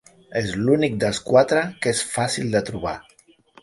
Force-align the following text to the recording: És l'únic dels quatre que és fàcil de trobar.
És 0.39 0.53
l'únic 0.61 0.95
dels 1.03 1.21
quatre 1.29 1.63
que 1.85 1.95
és 1.97 2.05
fàcil 2.17 2.53
de 2.59 2.67
trobar. 2.73 2.99